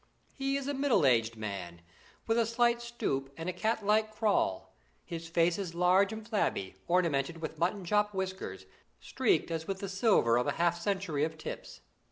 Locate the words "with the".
9.67-9.87